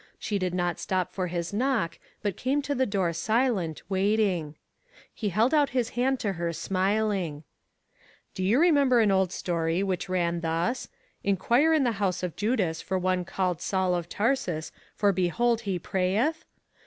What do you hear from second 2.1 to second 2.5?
but